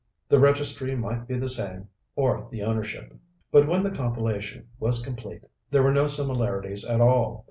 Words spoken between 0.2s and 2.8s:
The registry might be the same, or the